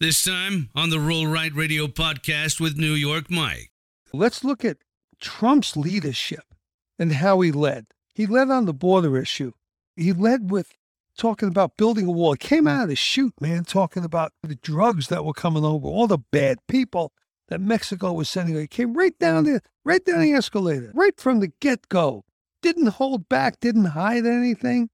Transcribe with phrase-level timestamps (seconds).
[0.00, 3.70] This time on the Roll Right Radio podcast with New York Mike.
[4.14, 4.78] Let's look at
[5.20, 6.54] Trump's leadership
[6.98, 7.84] and how he led.
[8.14, 9.52] He led on the border issue.
[9.96, 10.74] He led with
[11.18, 12.34] talking about building a wall.
[12.34, 16.06] Came out of the chute, man, talking about the drugs that were coming over, all
[16.06, 17.12] the bad people
[17.48, 18.56] that Mexico was sending.
[18.56, 22.24] He came right down the right down the escalator, right from the get go.
[22.62, 24.88] Didn't hold back, didn't hide anything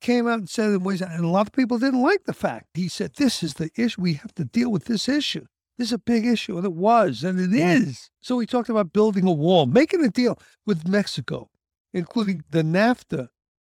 [0.00, 2.66] came out and said it was, and a lot of people didn't like the fact.
[2.74, 4.00] He said, This is the issue.
[4.00, 5.46] We have to deal with this issue.
[5.78, 8.10] This is a big issue, and it was, and it is.
[8.20, 11.50] So he talked about building a wall, making a deal with Mexico,
[11.92, 13.28] including the NAFTA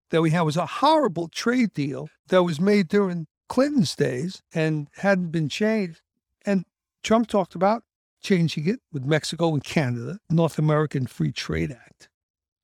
[0.09, 4.87] that we had was a horrible trade deal that was made during Clinton's days and
[4.97, 6.01] hadn't been changed.
[6.45, 6.65] And
[7.03, 7.83] Trump talked about
[8.21, 12.09] changing it with Mexico and Canada, North American Free Trade Act.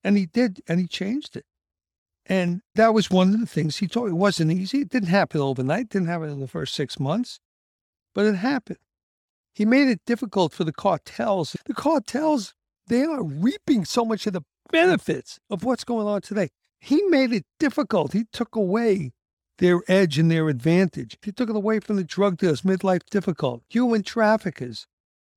[0.04, 1.46] And he did, and he changed it.
[2.26, 4.12] And that was one of the things he told me.
[4.12, 4.82] It wasn't easy.
[4.82, 7.40] It didn't happen overnight, didn't happen in the first six months,
[8.14, 8.80] but it happened.
[9.54, 11.56] He made it difficult for the cartels.
[11.66, 12.54] The cartels,
[12.88, 16.50] they are reaping so much of the benefits of what's going on today.
[16.80, 18.14] He made it difficult.
[18.14, 19.14] He took away
[19.60, 21.18] their edge and their advantage.
[21.22, 23.64] He took it away from the drug dealers, made life difficult.
[23.70, 24.88] Human traffickers.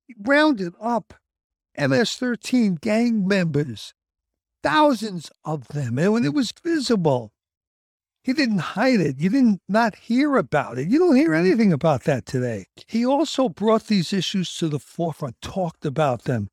[0.07, 1.13] He rounded up
[1.77, 3.93] MS 13 gang members
[4.63, 5.97] thousands of them.
[5.97, 7.31] And when it was visible,
[8.23, 9.19] he didn't hide it.
[9.19, 10.87] You didn't not hear about it.
[10.87, 12.65] You don't hear anything about that today.
[12.87, 16.49] He also brought these issues to the forefront, talked about them.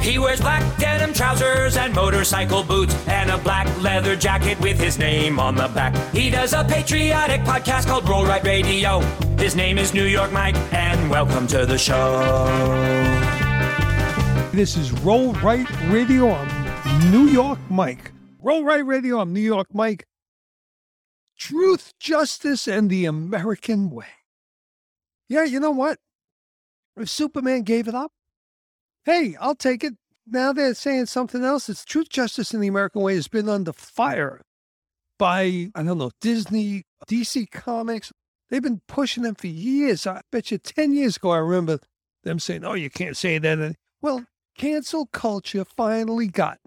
[0.00, 0.78] He wears black
[1.14, 5.94] trousers and motorcycle boots and a black leather jacket with his name on the back.
[6.12, 9.00] He does a patriotic podcast called Roll Right Radio.
[9.38, 12.46] His name is New York Mike, and welcome to the show.
[14.52, 16.30] This is Roll Right Radio.
[16.32, 18.12] I'm New York Mike.
[18.40, 19.20] Roll Right Radio.
[19.20, 20.06] I'm New York Mike.
[21.38, 24.06] Truth, justice, and the American way.
[25.28, 25.98] Yeah, you know what?
[26.96, 28.12] If Superman gave it up,
[29.04, 29.94] hey, I'll take it.
[30.26, 31.68] Now they're saying something else.
[31.68, 34.40] It's truth, justice, and the American way has been under fire
[35.18, 38.12] by, I don't know, Disney, DC Comics.
[38.50, 40.06] They've been pushing them for years.
[40.06, 41.78] I bet you 10 years ago, I remember
[42.24, 43.58] them saying, oh, you can't say that.
[43.58, 44.24] And, Well,
[44.56, 46.58] cancel culture finally got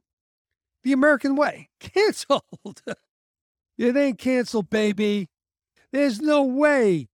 [0.84, 2.44] the American way canceled.
[3.78, 5.28] it ain't canceled, baby.
[5.92, 7.08] There's no way.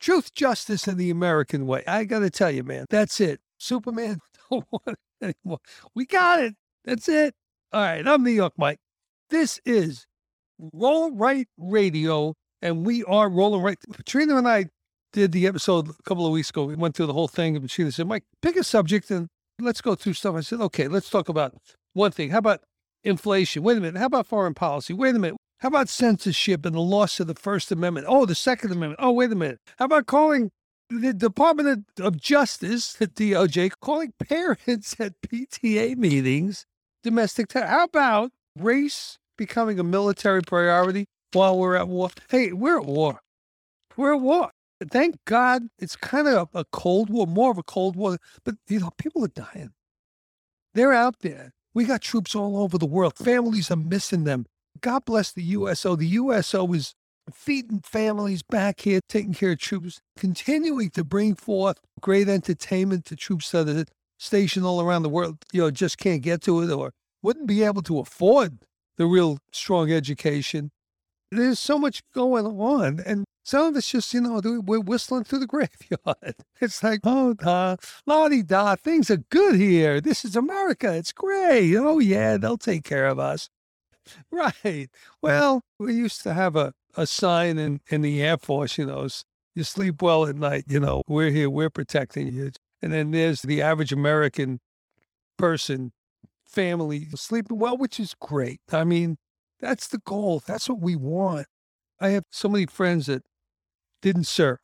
[0.00, 1.82] Truth, justice, and the American way.
[1.86, 3.40] I got to tell you, man, that's it.
[3.58, 4.20] Superman
[4.50, 5.58] don't want it anymore.
[5.94, 6.54] We got it.
[6.84, 7.34] That's it.
[7.72, 8.06] All right.
[8.06, 8.78] I'm New York Mike.
[9.30, 10.06] This is
[10.72, 13.78] Roll Right Radio, and we are rolling right.
[13.92, 14.66] Katrina and I
[15.12, 16.64] did the episode a couple of weeks ago.
[16.64, 19.28] We went through the whole thing, and Katrina said, Mike, pick a subject and
[19.60, 20.34] let's go through stuff.
[20.34, 21.54] I said, okay, let's talk about
[21.92, 22.30] one thing.
[22.30, 22.60] How about
[23.04, 23.62] inflation?
[23.62, 23.98] Wait a minute.
[23.98, 24.92] How about foreign policy?
[24.92, 25.36] Wait a minute.
[25.60, 28.06] How about censorship and the loss of the First Amendment?
[28.08, 29.00] Oh, the Second Amendment.
[29.02, 29.58] Oh, wait a minute.
[29.78, 30.50] How about calling
[30.90, 36.66] the Department of Justice, the DOJ, calling parents at PTA meetings
[37.02, 37.66] domestic terror.
[37.66, 42.10] How about race becoming a military priority while we're at war?
[42.30, 43.20] Hey, we're at war.
[43.96, 44.50] We're at war.
[44.90, 48.78] Thank God it's kind of a cold war, more of a cold war, but you
[48.78, 49.72] know, people are dying.
[50.74, 51.52] They're out there.
[51.74, 53.16] We got troops all over the world.
[53.16, 54.46] Families are missing them.
[54.80, 55.96] God bless the USO.
[55.96, 56.94] The USO is
[57.32, 63.16] feeding families back here, taking care of troops, continuing to bring forth great entertainment to
[63.16, 63.84] troops that are
[64.18, 67.62] stationed all around the world, you know, just can't get to it or wouldn't be
[67.62, 68.58] able to afford
[68.96, 70.70] the real strong education.
[71.30, 73.00] There's so much going on.
[73.04, 76.36] And some of it's just, you know, we're whistling through the graveyard.
[76.60, 80.00] It's like, oh, da, la di da, things are good here.
[80.00, 80.94] This is America.
[80.94, 81.74] It's great.
[81.76, 83.48] Oh, yeah, they'll take care of us.
[84.30, 84.88] Right.
[85.20, 89.08] Well, we used to have a a sign in, in the Air Force, you know,
[89.54, 92.50] you sleep well at night, you know, we're here, we're protecting you.
[92.80, 94.60] And then there's the average American
[95.36, 95.92] person,
[96.46, 98.60] family sleeping well, which is great.
[98.72, 99.16] I mean,
[99.60, 100.42] that's the goal.
[100.46, 101.46] That's what we want.
[102.00, 103.22] I have so many friends that
[104.00, 104.60] didn't serve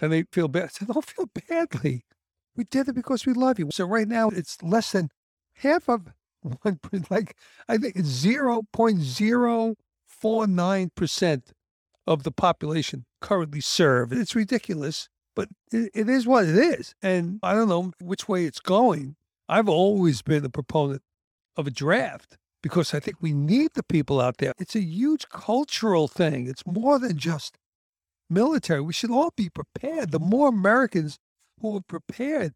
[0.00, 0.64] and they feel bad.
[0.64, 2.04] I said, don't feel badly.
[2.56, 3.68] We did it because we love you.
[3.70, 5.10] So right now it's less than
[5.54, 6.08] half of
[6.62, 6.80] one,
[7.10, 7.36] like
[7.68, 8.24] I think it's
[10.26, 11.42] 0.049%
[12.06, 14.12] of the population currently served.
[14.12, 16.94] It's ridiculous, but it, it is what it is.
[17.02, 19.16] And I don't know which way it's going.
[19.48, 21.02] I've always been a proponent
[21.56, 24.52] of a draft because I think we need the people out there.
[24.58, 26.48] It's a huge cultural thing.
[26.48, 27.56] It's more than just
[28.28, 28.80] military.
[28.80, 30.10] We should all be prepared.
[30.10, 31.18] The more Americans
[31.60, 32.54] who are prepared,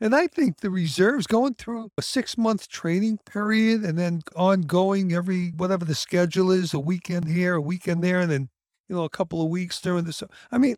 [0.00, 5.12] And I think the reserves going through a six month training period and then ongoing
[5.12, 8.48] every whatever the schedule is, a weekend here, a weekend there, and then,
[8.88, 10.28] you know, a couple of weeks during the.
[10.50, 10.76] I mean,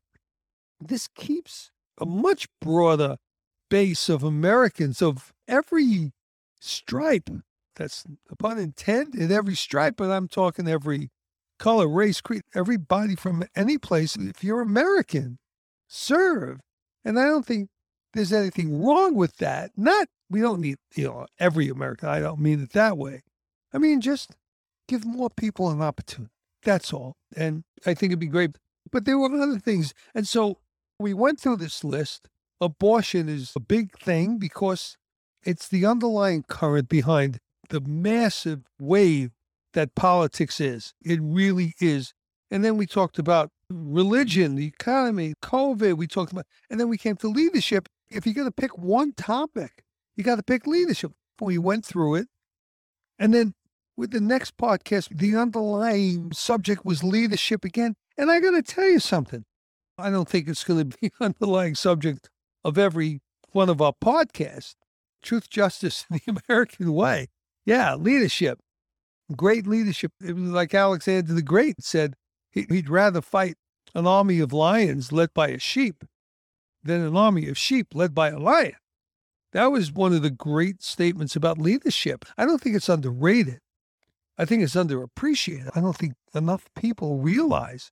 [0.81, 1.71] this keeps
[2.01, 3.17] a much broader
[3.71, 6.13] base of Americans of every
[6.61, 7.31] stripe.
[7.77, 11.11] That's a pun intended, every stripe, but I'm talking every
[11.59, 14.17] color, race, creed, everybody from any place.
[14.17, 15.39] If you're American,
[15.89, 16.59] serve.
[17.05, 17.69] And I don't think
[18.13, 19.73] there's anything wrong with that.
[19.77, 22.09] Not, we don't need, you know, every American.
[22.09, 23.23] I don't mean it that way.
[23.73, 24.37] I mean, just
[24.89, 26.33] give more people an opportunity.
[26.63, 27.17] That's all.
[27.35, 28.57] And I think it'd be great.
[28.91, 29.95] But there were other things.
[30.15, 30.59] And so
[30.99, 32.29] we went through this list.
[32.61, 34.97] Abortion is a big thing because
[35.45, 37.39] it's the underlying current behind
[37.71, 39.33] the massive wave
[39.73, 40.95] that politics is.
[41.03, 42.13] It really is.
[42.51, 46.99] And then we talked about religion, the economy, COVID, we talked about, and then we
[46.99, 47.89] came to leadership.
[48.15, 49.85] If you're going to pick one topic,
[50.17, 50.73] you got to pick mm-hmm.
[50.73, 51.13] leadership.
[51.41, 52.29] We went through it.
[53.19, 53.55] And then
[53.97, 57.95] with the next podcast, the underlying subject was leadership again.
[58.17, 59.45] And I got to tell you something.
[59.99, 62.31] I don't think it's going to be the underlying subject
[62.65, 63.21] of every
[63.51, 64.75] one of our podcasts.
[65.23, 67.29] Truth, justice, and the American way.
[67.65, 68.59] Yeah, leadership
[69.33, 70.13] great leadership.
[70.21, 72.15] It was like Alexander the Great said
[72.51, 73.57] he'd rather fight
[73.95, 76.05] an army of lions led by a sheep
[76.83, 78.75] than an army of sheep led by a lion.
[79.53, 82.25] That was one of the great statements about leadership.
[82.39, 83.61] I don't think it's underrated.
[84.39, 85.71] I think it's underappreciated.
[85.77, 87.91] I don't think enough people realize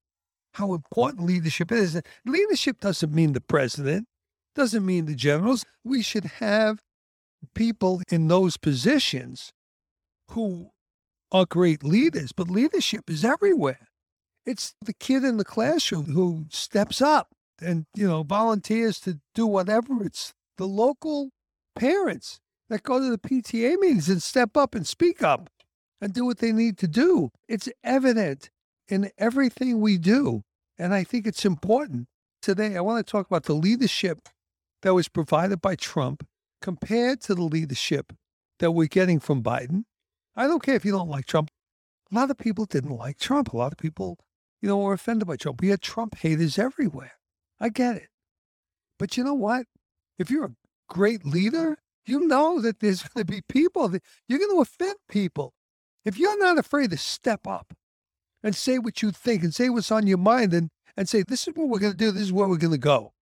[0.54, 2.00] how important leadership is.
[2.24, 4.08] Leadership doesn't mean the president,
[4.54, 5.64] doesn't mean the generals.
[5.84, 6.80] We should have
[7.54, 9.52] people in those positions
[10.30, 10.70] who
[11.30, 13.88] are great leaders, but leadership is everywhere.
[14.46, 17.28] It's the kid in the classroom who steps up
[17.60, 20.02] and, you know, volunteers to do whatever.
[20.02, 21.30] It's the local
[21.76, 25.50] parents that go to the PTA meetings and step up and speak up
[26.00, 27.30] and do what they need to do.
[27.48, 28.50] It's evident
[28.88, 30.42] in everything we do.
[30.78, 32.06] And I think it's important.
[32.42, 34.28] Today, I want to talk about the leadership
[34.82, 36.26] that was provided by Trump
[36.62, 38.14] compared to the leadership
[38.60, 39.84] that we're getting from Biden
[40.36, 41.50] I don't care if you don't like Trump.
[42.10, 43.52] A lot of people didn't like Trump.
[43.52, 44.18] A lot of people,
[44.60, 45.60] you know, were offended by Trump.
[45.60, 47.12] We had Trump haters everywhere.
[47.60, 48.08] I get it.
[48.98, 49.66] But you know what?
[50.18, 50.54] If you're a
[50.88, 54.96] great leader, you know that there's going to be people that you're going to offend
[55.08, 55.52] people.
[56.04, 57.74] If you're not afraid to step up
[58.42, 61.46] and say what you think and say what's on your mind and, and say, this
[61.46, 63.12] is what we're going to do, this is where we're going to go.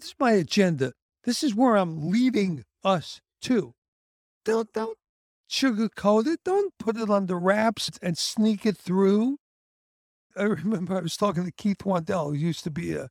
[0.00, 0.92] This is my agenda.
[1.24, 3.74] This is where I'm leading us to.
[4.44, 4.98] Don't, don't
[5.50, 6.40] sugarcoat it.
[6.44, 9.38] Don't put it under wraps and sneak it through.
[10.36, 13.08] I remember I was talking to Keith Wandell, who used to be a,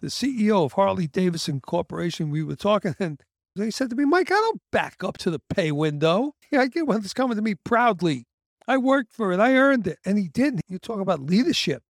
[0.00, 2.30] the CEO of Harley Davidson Corporation.
[2.30, 3.20] We were talking, and
[3.54, 6.34] he said to me, Mike, I don't back up to the pay window.
[6.50, 8.26] Yeah, I get what's coming to me proudly.
[8.68, 9.40] I worked for it.
[9.40, 9.98] I earned it.
[10.04, 10.62] And he didn't.
[10.68, 11.82] You talk about leadership.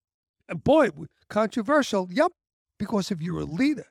[0.48, 0.90] And boy,
[1.28, 2.08] controversial.
[2.10, 2.32] Yep.
[2.78, 3.86] Because if you're a leader,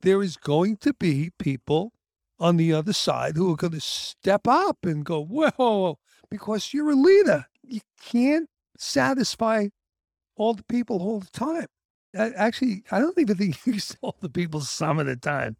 [0.00, 1.92] there is going to be people
[2.38, 5.98] on the other side who are going to step up and go, whoa,
[6.30, 7.46] because you're a leader.
[7.62, 9.68] You can't satisfy
[10.36, 11.66] all the people all the time.
[12.14, 15.56] Actually, I don't even think you can all the people some of the time.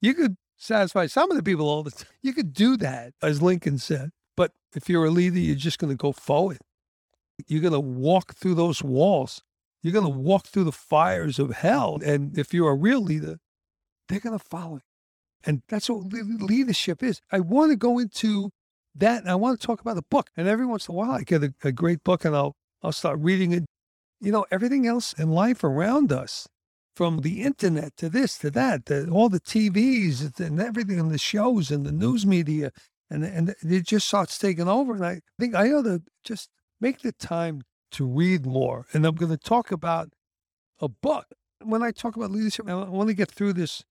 [0.00, 2.08] You could satisfy some of the people all the time.
[2.22, 4.10] You could do that, as Lincoln said.
[4.36, 6.58] But if you're a leader, you're just going to go forward.
[7.46, 9.42] You're going to walk through those walls.
[9.82, 11.98] You're going to walk through the fires of hell.
[12.04, 13.38] And if you're a real leader,
[14.08, 14.80] they're going to follow
[15.44, 17.20] and that's what leadership is.
[17.30, 18.50] I want to go into
[18.94, 20.30] that and I want to talk about the book.
[20.36, 22.92] And every once in a while I get a, a great book and I'll I'll
[22.92, 23.64] start reading it.
[24.22, 26.48] You know, everything else in life around us,
[26.94, 31.18] from the internet to this to that, to all the TVs and everything and the
[31.18, 32.70] shows and the news media,
[33.10, 34.94] and and it just starts taking over.
[34.94, 36.50] And I think I ought to just
[36.80, 37.62] make the time
[37.92, 38.86] to read more.
[38.92, 40.10] And I'm going to talk about
[40.80, 41.26] a book.
[41.60, 43.84] When I talk about leadership, I want to get through this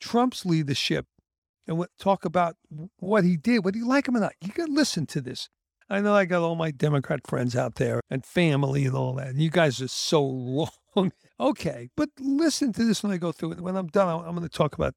[0.00, 1.06] Trump's leadership
[1.66, 2.56] and talk about
[2.98, 4.34] what he did, whether you like him or not.
[4.40, 5.48] You can listen to this.
[5.90, 9.36] I know I got all my Democrat friends out there and family and all that.
[9.36, 11.12] You guys are so wrong.
[11.40, 13.60] okay, but listen to this when I go through it.
[13.60, 14.94] When I'm done, I'm going to talk about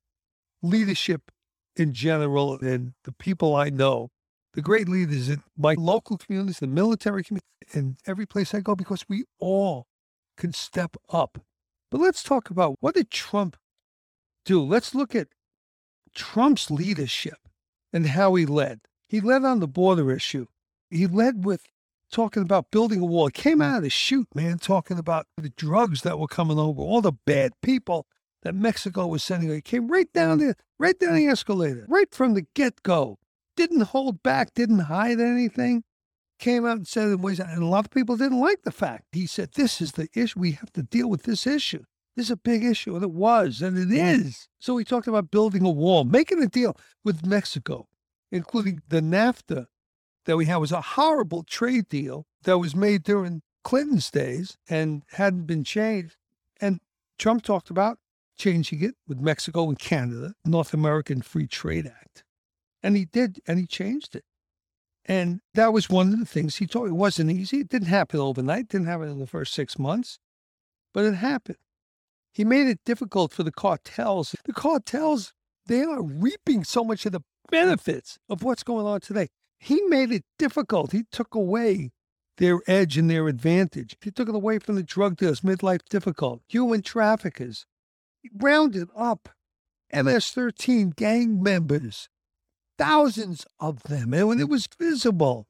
[0.61, 1.31] leadership
[1.77, 4.09] in general and the people I know,
[4.53, 8.75] the great leaders in my local communities, the military community, and every place I go,
[8.75, 9.87] because we all
[10.35, 11.37] can step up.
[11.89, 13.55] But let's talk about what did Trump
[14.43, 14.61] do.
[14.61, 15.29] Let's look at
[16.13, 17.37] Trump's leadership
[17.93, 18.81] and how he led.
[19.07, 20.47] He led on the border issue.
[20.91, 21.65] He led with
[22.11, 23.27] talking about building a wall.
[23.27, 23.65] He came mm.
[23.65, 27.13] out of the chute, man, talking about the drugs that were coming over, all the
[27.13, 28.05] bad people.
[28.43, 29.49] that Mexico was sending.
[29.49, 33.19] He came right down the right down the escalator, right from the get go.
[33.55, 35.83] Didn't hold back, didn't hide anything.
[36.39, 39.05] Came out and said it was, and a lot of people didn't like the fact.
[39.11, 40.39] He said, "This is the issue.
[40.39, 41.83] We have to deal with this issue.
[42.15, 44.25] This is a big issue, and it was, and it mm.
[44.25, 47.87] is." So he talked about building a wall, making a deal with Mexico,
[48.31, 49.67] including the NAFTA
[50.31, 55.03] that we had was a horrible trade deal that was made during Clinton's days and
[55.11, 56.15] hadn't been changed.
[56.61, 56.79] And
[57.19, 57.99] Trump talked about
[58.37, 62.23] changing it with Mexico and Canada, North American Free Trade Act.
[62.81, 64.23] And he did, and he changed it.
[65.03, 66.87] And that was one of the things he told.
[66.87, 67.59] It wasn't easy.
[67.59, 68.69] It didn't happen overnight.
[68.69, 70.17] Didn't happen in the first six months,
[70.93, 71.57] but it happened.
[72.31, 74.33] He made it difficult for the cartels.
[74.45, 75.33] The cartels,
[75.65, 79.27] they are reaping so much of the benefits of what's going on today.
[79.63, 80.91] He made it difficult.
[80.91, 81.91] He took away
[82.37, 83.95] their edge and their advantage.
[84.01, 86.41] He took it away from the drug dealers, made life difficult.
[86.49, 87.67] Human traffickers.
[88.23, 89.29] He rounded up
[89.93, 92.09] MS 13 gang members,
[92.79, 94.15] thousands of them.
[94.15, 95.45] And when it was visible,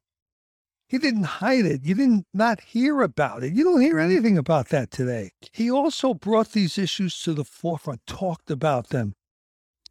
[0.89, 1.85] he didn't hide it.
[1.85, 3.53] You didn't not hear about it.
[3.53, 5.31] You don't hear anything about that today.
[5.53, 9.15] He also brought these issues to the forefront, talked about them.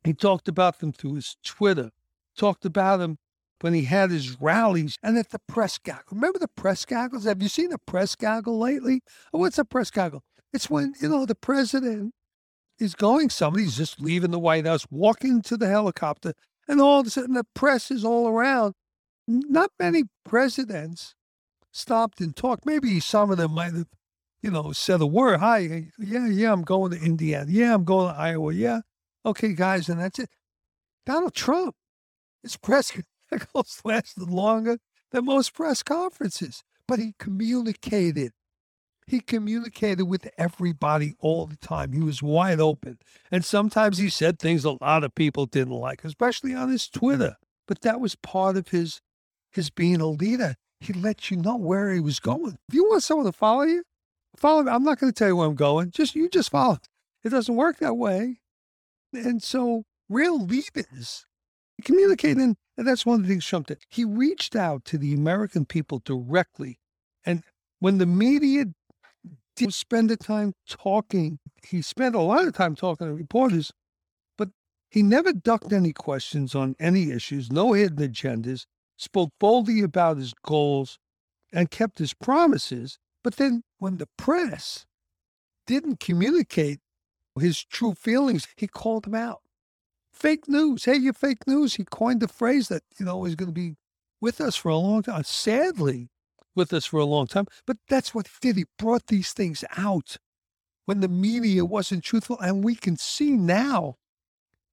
[0.05, 1.91] He talked about them through his Twitter,
[2.37, 3.17] talked about them
[3.61, 6.05] when he had his rallies and at the press gaggle.
[6.13, 7.25] Remember the press gaggles?
[7.25, 9.03] Have you seen a press gaggle lately?
[9.33, 10.23] Oh, what's a press gaggle?
[10.53, 12.15] It's when, you know, the president
[12.79, 16.33] is going, somebody's just leaving the White House, walking to the helicopter,
[16.67, 18.75] and all of a sudden the press is all around.
[19.29, 21.15] Not many presidents
[21.73, 22.67] stopped and talked.
[22.67, 23.87] Maybe some of them might have,
[24.43, 25.41] you know, said a word.
[25.41, 27.47] Hi, yeah, yeah, I'm going to Indiana.
[27.49, 28.53] Yeah, I'm going to Iowa.
[28.53, 28.81] Yeah.
[29.25, 30.31] Okay, guys, and that's it.
[31.05, 31.75] Donald Trump,
[32.43, 32.91] his press
[33.53, 34.79] Goes lasted longer
[35.11, 38.33] than most press conferences, but he communicated.
[39.07, 41.93] He communicated with everybody all the time.
[41.93, 42.99] He was wide open.
[43.31, 47.37] And sometimes he said things a lot of people didn't like, especially on his Twitter.
[47.67, 49.01] But that was part of his
[49.53, 50.55] his being a leader.
[50.81, 52.57] He let you know where he was going.
[52.69, 53.83] If you want someone to follow you,
[54.37, 54.71] follow me.
[54.71, 55.91] I'm not going to tell you where I'm going.
[55.91, 56.79] Just you just follow.
[57.25, 58.41] It doesn't work that way.
[59.13, 61.27] And so real leaders
[61.85, 62.57] communicate and
[62.87, 63.79] that's one of the things Trump did.
[63.89, 66.79] He reached out to the American people directly.
[67.25, 67.43] And
[67.79, 68.67] when the media
[69.57, 73.73] didn't spend the time talking, he spent a lot of time talking to reporters,
[74.39, 74.49] but
[74.89, 78.65] he never ducked any questions on any issues, no hidden agendas,
[78.97, 80.99] spoke boldly about his goals,
[81.53, 82.99] and kept his promises.
[83.23, 84.87] But then when the press
[85.67, 86.81] didn't communicate
[87.39, 89.41] his true feelings, he called them out
[90.21, 90.85] fake news.
[90.85, 91.75] Hey, you fake news.
[91.75, 93.77] He coined the phrase that, you know, is going to be
[94.21, 95.25] with us for a long time.
[95.25, 96.09] Sadly,
[96.55, 97.47] with us for a long time.
[97.67, 98.57] But that's what he did.
[98.57, 100.19] He brought these things out
[100.85, 102.39] when the media wasn't truthful.
[102.39, 103.97] And we can see now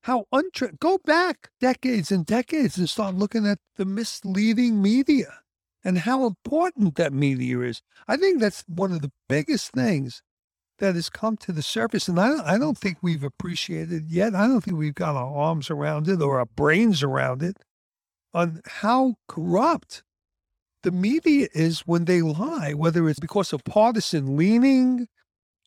[0.02, 0.72] how untrue.
[0.80, 5.40] Go back decades and decades and start looking at the misleading media
[5.84, 7.82] and how important that media is.
[8.08, 10.22] I think that's one of the biggest things
[10.80, 12.08] that has come to the surface.
[12.08, 14.36] And I don't, I don't think we've appreciated yet.
[14.36, 17.58] I don't think we've got our arms around it or our brains around it
[18.34, 20.04] on how corrupt
[20.84, 25.08] the media is when they lie, whether it's because of partisan leaning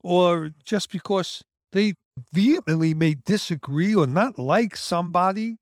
[0.02, 1.94] or just because they
[2.32, 5.56] vehemently may disagree or not like somebody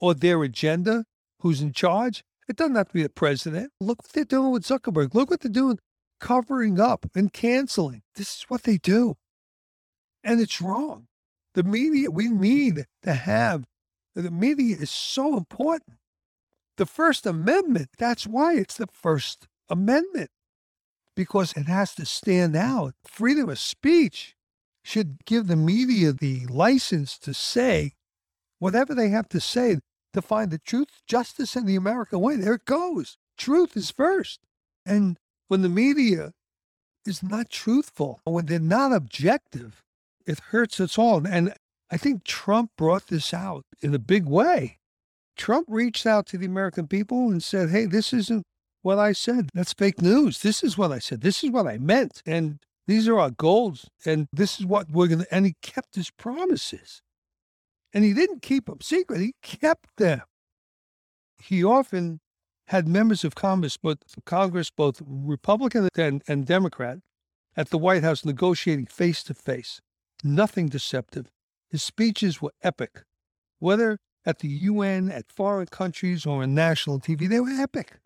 [0.00, 1.04] or their agenda
[1.40, 2.24] who's in charge.
[2.48, 3.72] It doesn't have to be the president.
[3.80, 5.14] Look what they're doing with Zuckerberg.
[5.14, 5.78] Look what they're doing
[6.20, 8.02] covering up and canceling.
[8.14, 9.16] This is what they do.
[10.24, 11.06] And it's wrong.
[11.54, 13.64] The media, we need to have,
[14.14, 15.98] the media is so important.
[16.76, 20.30] The First Amendment, that's why it's the First Amendment,
[21.14, 22.94] because it has to stand out.
[23.04, 24.34] Freedom of speech
[24.84, 27.92] should give the media the license to say
[28.58, 29.78] whatever they have to say
[30.12, 32.36] to find the truth, justice, and the American way.
[32.36, 33.16] There it goes.
[33.36, 34.40] Truth is first.
[34.84, 35.18] And
[35.48, 36.32] when the media
[37.04, 39.82] is not truthful, when they're not objective,
[40.26, 41.26] it hurts us all.
[41.26, 41.54] And
[41.90, 44.78] I think Trump brought this out in a big way.
[45.36, 48.44] Trump reached out to the American people and said, hey, this isn't
[48.82, 49.50] what I said.
[49.54, 50.40] That's fake news.
[50.40, 51.20] This is what I said.
[51.20, 52.22] This is what I meant.
[52.26, 53.86] And these are our goals.
[54.04, 55.34] And this is what we're going to.
[55.34, 57.02] And he kept his promises.
[57.92, 60.22] And he didn't keep them secret, he kept them.
[61.38, 62.20] He often
[62.68, 66.98] had members of Congress, both Congress, both Republican and, and Democrat,
[67.56, 69.80] at the White House negotiating face to face.
[70.22, 71.30] Nothing deceptive.
[71.70, 73.02] His speeches were epic.
[73.58, 77.98] Whether at the UN, at foreign countries, or on national TV, they were epic.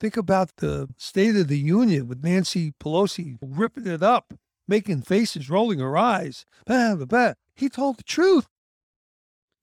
[0.00, 4.34] Think about the State of the Union with Nancy Pelosi ripping it up
[4.66, 6.46] making faces, rolling her eyes.
[6.66, 7.34] Bah, bah, bah.
[7.54, 8.46] He told the truth.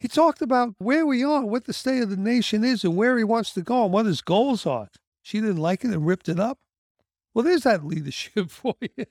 [0.02, 3.20] He talked about where we are, what the state of the nation is, and where
[3.20, 4.88] he wants to go, and what his goals are.
[5.22, 6.58] She didn't like it and ripped it up.
[7.36, 9.06] Well, there's that leadership for you.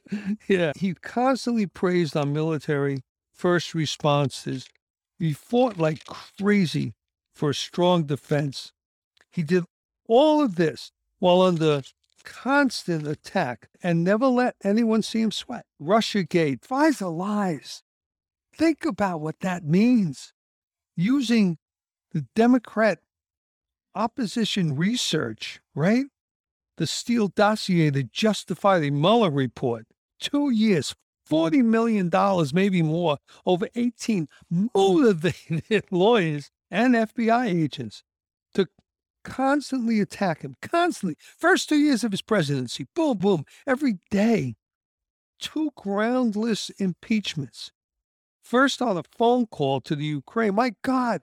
[0.48, 0.72] yeah.
[0.74, 4.66] He constantly praised our military first responses.
[5.16, 6.94] He fought like crazy
[7.36, 8.72] for a strong defense.
[9.30, 9.66] He did
[10.08, 11.82] all of this while under
[12.24, 15.66] constant attack and never let anyone see him sweat.
[15.80, 17.84] Russiagate, FISA lies.
[18.52, 20.32] Think about what that means.
[20.96, 21.58] Using
[22.12, 22.98] the Democrat
[23.94, 26.06] opposition research, right?
[26.76, 29.86] The Steele dossier to justify the Mueller report.
[30.18, 30.94] Two years,
[31.28, 32.10] $40 million,
[32.52, 38.02] maybe more, over 18 motivated lawyers and FBI agents
[38.54, 38.66] to
[39.24, 41.16] constantly attack him, constantly.
[41.38, 44.56] First two years of his presidency, boom, boom, every day.
[45.38, 47.72] Two groundless impeachments.
[48.50, 50.56] First on a phone call to the Ukraine.
[50.56, 51.22] My God,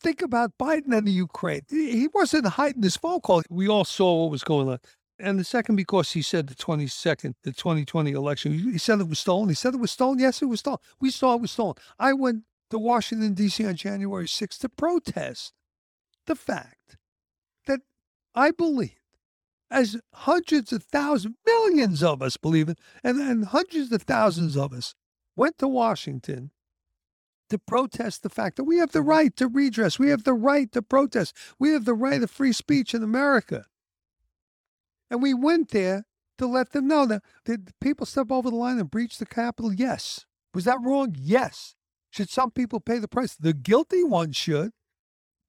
[0.00, 1.62] think about Biden and the Ukraine.
[1.68, 3.42] He wasn't hiding this phone call.
[3.50, 4.78] We all saw what was going on.
[5.18, 9.18] And the second, because he said the 22nd, the 2020 election, he said it was
[9.18, 9.48] stolen.
[9.48, 10.20] He said it was stolen.
[10.20, 10.78] Yes, it was stolen.
[11.00, 11.74] We saw it was stolen.
[11.98, 13.66] I went to Washington, D.C.
[13.66, 15.54] on January 6th to protest
[16.26, 16.96] the fact
[17.66, 17.80] that
[18.36, 19.00] I believe,
[19.68, 24.72] as hundreds of thousands, millions of us believe it, and, and hundreds of thousands of
[24.72, 24.94] us
[25.36, 26.50] went to Washington
[27.50, 29.08] to protest the fact that we have the mm-hmm.
[29.08, 32.52] right to redress, we have the right to protest, we have the right of free
[32.52, 33.66] speech in America.
[35.10, 36.06] And we went there
[36.38, 39.72] to let them know that did people step over the line and breach the Capitol?
[39.72, 40.24] Yes.
[40.54, 41.14] Was that wrong?
[41.18, 41.74] Yes.
[42.10, 43.34] Should some people pay the price?
[43.34, 44.72] The guilty ones should,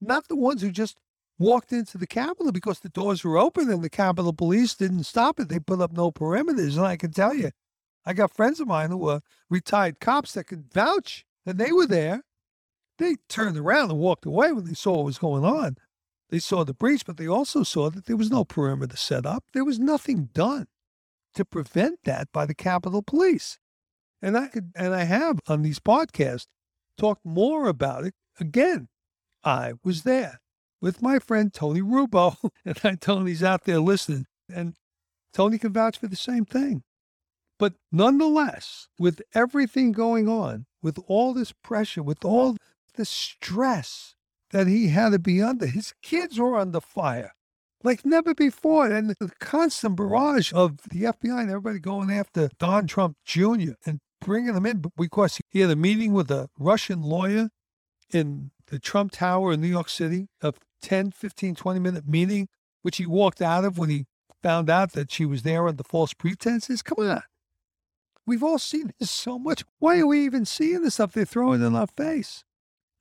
[0.01, 0.97] not the ones who just
[1.39, 5.39] walked into the Capitol because the doors were open and the Capitol Police didn't stop
[5.39, 5.49] it.
[5.49, 6.77] They put up no perimeters.
[6.77, 7.51] And I can tell you,
[8.05, 11.87] I got friends of mine who were retired cops that could vouch that they were
[11.87, 12.23] there.
[12.97, 15.77] They turned around and walked away when they saw what was going on.
[16.29, 19.43] They saw the breach, but they also saw that there was no perimeter set up.
[19.53, 20.67] There was nothing done
[21.35, 23.59] to prevent that by the Capitol Police.
[24.21, 26.47] And I could, and I have on these podcasts
[26.97, 28.13] talked more about it.
[28.39, 28.87] Again,
[29.43, 30.39] I was there
[30.81, 34.75] with my friend Tony Rubo, and I Tony's out there listening, and
[35.33, 36.83] Tony can vouch for the same thing.
[37.63, 42.57] But nonetheless, with everything going on, with all this pressure, with all
[42.95, 44.15] the stress
[44.51, 45.67] that he had to be under.
[45.67, 47.31] His kids were under fire
[47.81, 48.91] like never before.
[48.91, 53.75] And the constant barrage of the FBI and everybody going after Don Trump Jr.
[53.85, 57.47] and bringing him in because he had a meeting with a Russian lawyer
[58.11, 62.49] in the Trump Tower in New York City, a 10, 15, 20 minute meeting,
[62.81, 64.03] which he walked out of when he
[64.41, 66.81] found out that she was there under false pretenses.
[66.81, 67.23] Come on.
[68.25, 69.63] We've all seen this so much.
[69.79, 72.43] Why are we even seeing this stuff they're throwing in our face?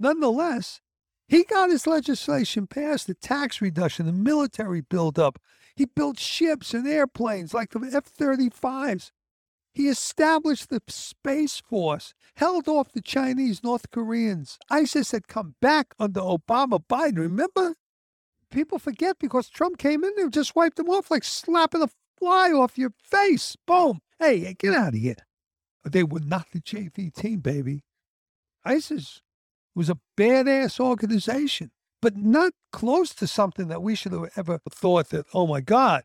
[0.01, 0.81] Nonetheless,
[1.29, 5.41] he got his legislation passed, the tax reduction, the military buildup.
[5.77, 9.13] He built ships and airplanes like the F 35s.
[9.73, 14.59] He established the Space Force, held off the Chinese, North Koreans.
[14.69, 17.19] ISIS had come back under Obama Biden.
[17.19, 17.77] Remember?
[18.51, 21.89] People forget because Trump came in and just wiped them off like slapping a
[22.23, 23.57] fly off your face.
[23.67, 24.01] Boom.
[24.21, 25.17] Hey, get out of here.
[25.85, 27.83] They were not the JV team, baby.
[28.65, 29.23] ISIS
[29.75, 35.09] was a badass organization, but not close to something that we should have ever thought
[35.09, 36.05] that, oh my God,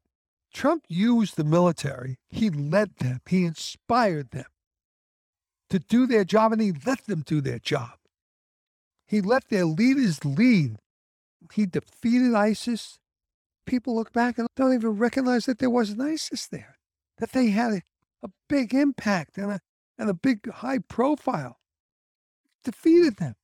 [0.52, 2.18] Trump used the military.
[2.30, 4.48] He led them, he inspired them
[5.70, 7.92] to do their job, and he let them do their job.
[9.06, 10.78] He let their leaders lead.
[11.54, 12.98] He defeated ISIS.
[13.68, 16.78] People look back and don't even recognize that there was an ISIS there,
[17.20, 17.82] that they had a,
[18.24, 19.60] a big impact and a,
[20.00, 21.60] and a big high profile.
[22.64, 23.36] Defeated them.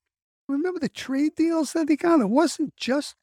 [0.47, 2.21] Remember the trade deals that he got?
[2.21, 3.15] It wasn't just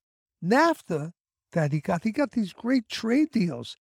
[0.45, 1.13] NAFTA
[1.53, 2.05] that he got.
[2.05, 3.77] He got these great trade deals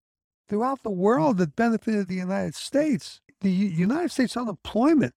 [0.48, 3.20] throughout the world that benefited the United States.
[3.40, 5.14] The United States unemployment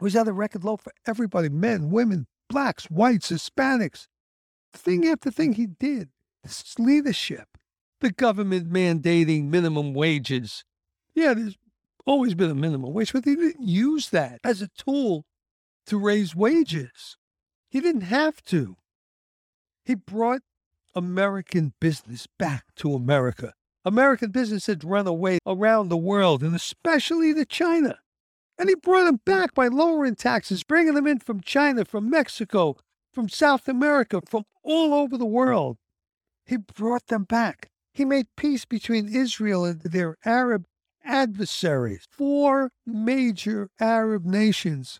[0.00, 4.06] was at a record low for everybody men, women, blacks, whites, Hispanics.
[4.72, 6.10] Thing after thing he did.
[6.42, 7.58] This leadership.
[8.00, 10.64] The government mandating minimum wages.
[11.14, 11.56] Yeah, there's
[12.06, 15.24] always been a minimum wage, but they didn't use that as a tool
[15.86, 17.16] to raise wages.
[17.70, 18.76] He didn't have to.
[19.84, 20.42] He brought
[20.94, 23.54] American business back to America.
[23.84, 27.98] American business had run away around the world, and especially to China.
[28.58, 32.76] And he brought them back by lowering taxes, bringing them in from China, from Mexico,
[33.12, 35.78] from South America, from all over the world.
[36.48, 37.68] He brought them back.
[37.92, 40.64] He made peace between Israel and their Arab
[41.04, 42.06] adversaries.
[42.10, 44.98] Four major Arab nations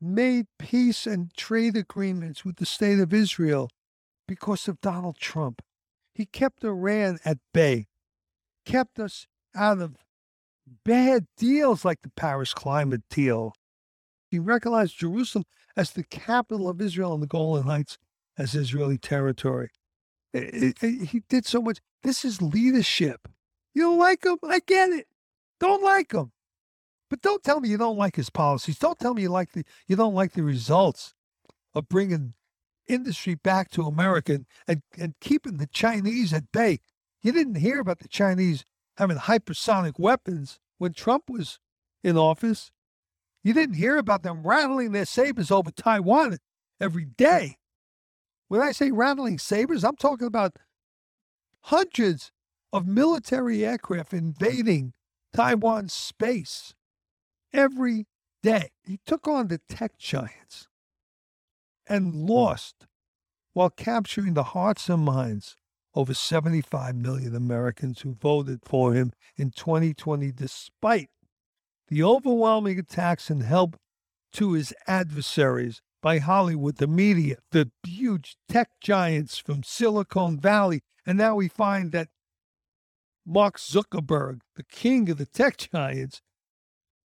[0.00, 3.68] made peace and trade agreements with the state of Israel
[4.28, 5.60] because of Donald Trump.
[6.14, 7.88] He kept Iran at bay,
[8.64, 9.96] kept us out of
[10.84, 13.54] bad deals like the Paris climate deal.
[14.30, 17.98] He recognized Jerusalem as the capital of Israel and the Golan Heights
[18.38, 19.70] as Israeli territory.
[20.32, 21.78] It, it, he did so much.
[22.02, 23.28] This is leadership.
[23.74, 24.38] You don't like him?
[24.48, 25.06] I get it.
[25.58, 26.32] Don't like him.
[27.08, 28.78] But don't tell me you don't like his policies.
[28.78, 31.14] Don't tell me you like the you don't like the results
[31.74, 32.34] of bringing
[32.86, 36.78] industry back to America and, and keeping the Chinese at bay.
[37.22, 38.64] You didn't hear about the Chinese
[38.96, 41.58] having hypersonic weapons when Trump was
[42.02, 42.70] in office.
[43.42, 46.38] You didn't hear about them rattling their sabers over Taiwan
[46.80, 47.56] every day.
[48.50, 50.56] When I say rattling sabers, I'm talking about
[51.60, 52.32] hundreds
[52.72, 54.92] of military aircraft invading
[55.32, 56.74] Taiwan's space
[57.52, 58.08] every
[58.42, 58.70] day.
[58.82, 60.66] He took on the tech giants
[61.86, 62.88] and lost
[63.52, 65.54] while capturing the hearts and minds
[65.94, 71.10] of over 75 million Americans who voted for him in 2020, despite
[71.86, 73.76] the overwhelming attacks and help
[74.32, 80.82] to his adversaries by Hollywood, the media, the huge tech giants from Silicon Valley.
[81.06, 82.08] And now we find that
[83.26, 86.22] Mark Zuckerberg, the king of the tech giants,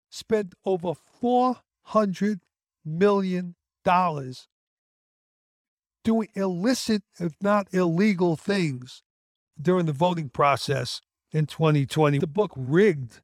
[0.10, 2.40] spent over $400
[2.86, 3.56] million
[6.04, 9.02] doing illicit, if not illegal things
[9.60, 11.02] during the voting process
[11.32, 12.20] in 2020.
[12.20, 13.22] The book Rigged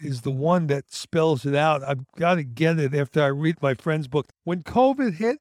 [0.00, 1.82] is the one that spells it out.
[1.82, 4.26] I've got to get it after I read my friend's book.
[4.44, 5.38] When COVID hit,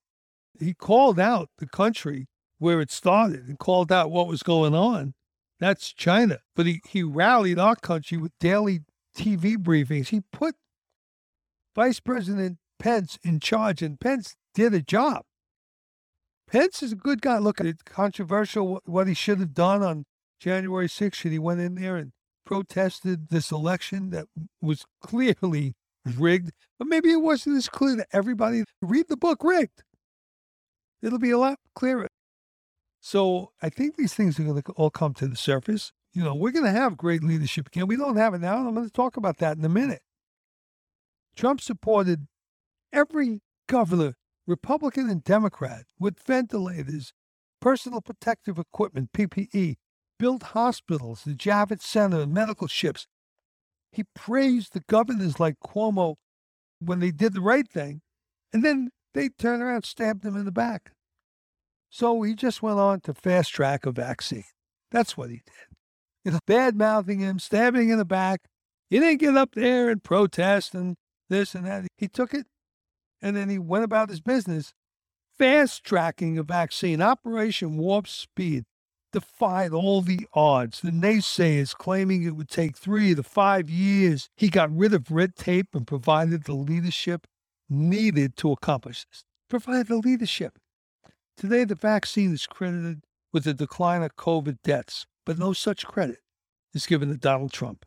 [0.59, 2.27] he called out the country
[2.57, 5.13] where it started and called out what was going on.
[5.59, 6.39] That's China.
[6.55, 8.81] But he, he rallied our country with daily
[9.17, 10.09] TV briefings.
[10.09, 10.55] He put
[11.75, 15.23] Vice President Pence in charge, and Pence did a job.
[16.47, 17.37] Pence is a good guy.
[17.37, 20.05] Look, it's controversial what he should have done on
[20.39, 21.29] January 6th.
[21.29, 22.11] He went in there and
[22.45, 24.27] protested this election that
[24.61, 28.63] was clearly rigged, but maybe it wasn't as clear to everybody.
[28.81, 29.83] Read the book, Rigged.
[31.01, 32.09] It'll be a lot clearer.
[33.01, 35.91] So I think these things are going to all come to the surface.
[36.13, 37.87] You know, we're going to have great leadership again.
[37.87, 40.01] We don't have it now, and I'm going to talk about that in a minute.
[41.35, 42.27] Trump supported
[42.93, 44.13] every governor,
[44.47, 47.13] Republican and Democrat, with ventilators,
[47.59, 49.75] personal protective equipment, PPE,
[50.17, 53.07] built hospitals, the Javits Center, and medical ships.
[53.91, 56.15] He praised the governors like Cuomo
[56.79, 58.01] when they did the right thing,
[58.51, 60.91] and then they turned around and stabbed him in the back.
[61.89, 64.43] So he just went on to fast track a vaccine.
[64.91, 65.77] That's what he did.
[66.25, 68.41] You know, bad mouthing him, stabbing in the back.
[68.89, 70.95] He didn't get up there and protest and
[71.29, 71.85] this and that.
[71.97, 72.47] He took it
[73.21, 74.73] and then he went about his business
[75.37, 77.01] fast tracking a vaccine.
[77.01, 78.65] Operation Warp Speed
[79.15, 80.81] defied all the odds.
[80.81, 84.27] The naysayers claiming it would take three to five years.
[84.35, 87.25] He got rid of red tape and provided the leadership
[87.69, 89.23] needed to accomplish this.
[89.49, 90.59] Provided the leadership.
[91.37, 96.19] Today, the vaccine is credited with the decline of COVID deaths, but no such credit
[96.73, 97.85] is given to Donald Trump.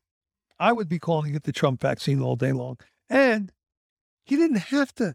[0.59, 2.79] I would be calling it the Trump vaccine all day long.
[3.11, 3.53] And
[4.25, 5.15] he didn't have to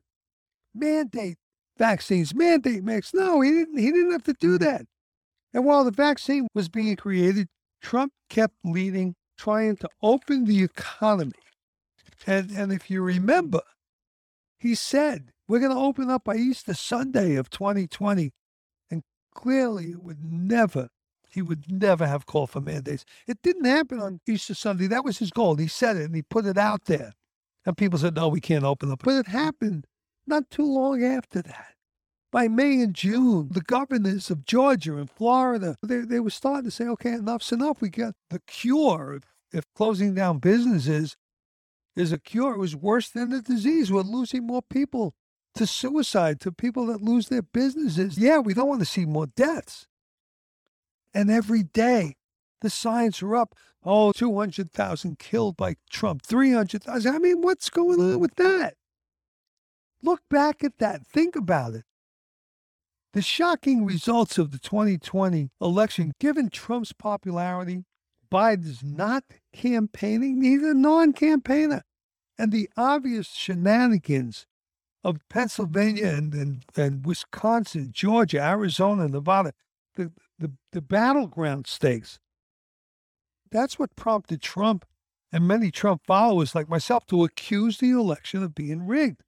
[0.75, 1.37] mandate
[1.75, 3.15] vaccines, mandate mix.
[3.15, 3.79] No, he didn't.
[3.79, 4.85] He didn't have to do that.
[5.53, 7.47] And while the vaccine was being created,
[7.81, 11.31] Trump kept leading, trying to open the economy.
[12.25, 13.61] And, and if you remember,
[14.57, 18.31] he said, we're going to open up by Easter Sunday of 2020.
[18.89, 19.03] And
[19.35, 20.87] clearly, it would never,
[21.29, 23.05] he would never have called for mandates.
[23.27, 24.87] It didn't happen on Easter Sunday.
[24.87, 25.57] That was his goal.
[25.57, 27.13] He said it and he put it out there.
[27.65, 29.03] And people said, no, we can't open up.
[29.03, 29.85] But it happened
[30.25, 31.73] not too long after that
[32.33, 36.71] by May and June, the governors of Georgia and Florida, they, they were starting to
[36.71, 37.79] say, okay, enough's enough.
[37.79, 39.21] We got the cure.
[39.53, 41.15] If, closing down businesses
[41.95, 43.91] is a cure, it was worse than the disease.
[43.91, 45.13] We're losing more people
[45.53, 48.17] to suicide, to people that lose their businesses.
[48.17, 49.85] Yeah, we don't want to see more deaths.
[51.13, 52.15] And every day,
[52.61, 53.53] the signs are up.
[53.83, 57.13] Oh, 200,000 killed by Trump, 300,000.
[57.13, 58.73] I mean, what's going on with that?
[60.01, 61.05] Look back at that.
[61.05, 61.83] Think about it.
[63.13, 67.85] The shocking results of the 2020 election, given Trump's popularity,
[68.31, 69.23] Biden's not
[69.53, 71.83] campaigning, a non campaigner,
[72.39, 74.47] and the obvious shenanigans
[75.03, 79.53] of Pennsylvania and, and, and Wisconsin, Georgia, Arizona, Nevada,
[79.95, 82.19] the, the, the battleground states.
[83.51, 84.85] That's what prompted Trump
[85.31, 89.21] and many Trump followers like myself to accuse the election of being rigged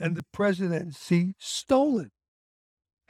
[0.00, 2.10] and the presidency stolen.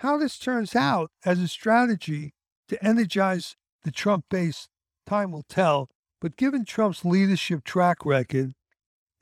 [0.00, 2.34] How this turns out as a strategy
[2.68, 4.68] to energize the Trump base,
[5.06, 5.88] time will tell.
[6.20, 8.52] But given Trump's leadership track record,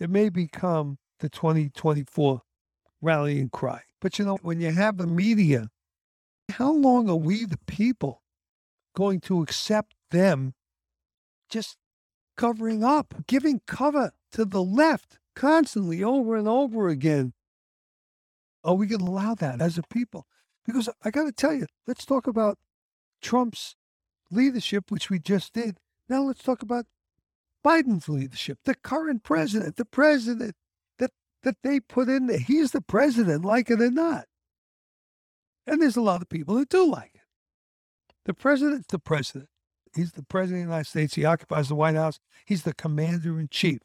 [0.00, 2.42] it may become the 2024
[3.00, 3.82] rallying cry.
[4.00, 5.68] But you know, when you have the media,
[6.50, 8.22] how long are we, the people,
[8.96, 10.54] going to accept them
[11.48, 11.76] just
[12.36, 17.32] covering up, giving cover to the left constantly over and over again?
[18.64, 20.26] Are we going to allow that as a people?
[20.64, 22.58] Because I got to tell you, let's talk about
[23.20, 23.76] Trump's
[24.30, 25.78] leadership, which we just did.
[26.08, 26.86] Now let's talk about
[27.64, 30.54] Biden's leadership, the current president, the president
[30.98, 31.10] that,
[31.42, 32.38] that they put in there.
[32.38, 34.26] He's the president, like it or not.
[35.66, 37.20] And there's a lot of people that do like it.
[38.26, 39.48] The president's the president.
[39.94, 41.14] He's the president of the United States.
[41.14, 42.18] He occupies the White House.
[42.44, 43.80] He's the commander in chief.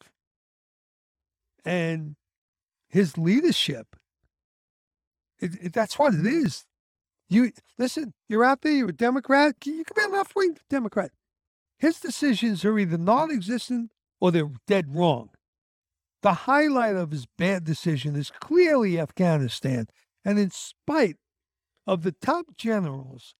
[1.63, 2.15] And
[2.89, 3.95] his leadership,
[5.39, 6.65] it, it, that's what it is.
[7.29, 11.11] You listen, you're out there, you're a Democrat, you can be a left wing Democrat.
[11.77, 15.29] His decisions are either non existent or they're dead wrong.
[16.21, 19.87] The highlight of his bad decision is clearly Afghanistan.
[20.25, 21.15] And in spite
[21.87, 23.35] of the top generals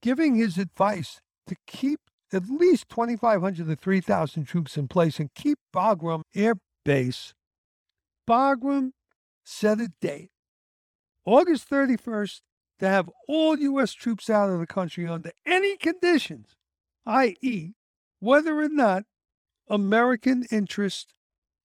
[0.00, 2.00] giving his advice to keep
[2.32, 7.34] at least 2,500 to 3,000 troops in place and keep Bagram Air Base,
[8.28, 8.92] Bagram
[9.44, 10.30] set a date,
[11.26, 12.40] August 31st,
[12.80, 13.92] to have all U.S.
[13.92, 16.56] troops out of the country under any conditions,
[17.06, 17.74] i.e.,
[18.18, 19.04] whether or not
[19.68, 21.14] American interest